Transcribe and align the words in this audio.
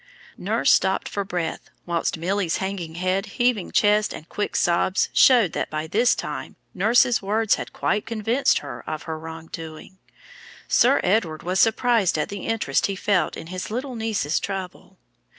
Nurse 0.35 0.71
stopped 0.71 1.07
for 1.07 1.23
breath, 1.23 1.69
whilst 1.85 2.17
Milly's 2.17 2.57
hanging 2.57 2.95
head, 2.95 3.27
heaving 3.37 3.69
chest, 3.71 4.13
and 4.15 4.27
quick 4.27 4.55
sobs 4.55 5.09
showed 5.13 5.51
that 5.51 5.69
by 5.69 5.85
this 5.85 6.15
time 6.15 6.55
nurse's 6.73 7.21
words 7.21 7.53
had 7.53 7.71
quite 7.71 8.07
convinced 8.07 8.57
her 8.65 8.83
of 8.89 9.03
her 9.03 9.19
wrong 9.19 9.45
doing. 9.51 9.99
Sir 10.67 11.01
Edward 11.03 11.43
was 11.43 11.59
surprised 11.59 12.17
at 12.17 12.29
the 12.29 12.47
interest 12.47 12.87
he 12.87 12.95
felt 12.95 13.37
in 13.37 13.45
his 13.53 13.69
little 13.69 13.93
niece's 13.95 14.39
trouble. 14.39 14.97